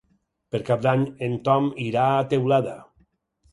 [0.55, 2.77] Per Cap d'Any en Tom irà a Teulada.